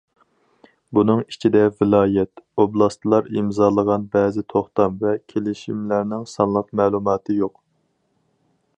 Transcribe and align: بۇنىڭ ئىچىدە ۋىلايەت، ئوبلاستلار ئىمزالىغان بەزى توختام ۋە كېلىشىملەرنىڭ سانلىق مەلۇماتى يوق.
بۇنىڭ 0.97 1.19
ئىچىدە 1.33 1.61
ۋىلايەت، 1.81 2.43
ئوبلاستلار 2.63 3.29
ئىمزالىغان 3.35 4.09
بەزى 4.17 4.45
توختام 4.55 4.99
ۋە 5.05 5.15
كېلىشىملەرنىڭ 5.35 6.29
سانلىق 6.37 6.73
مەلۇماتى 6.81 7.41
يوق. 7.45 7.59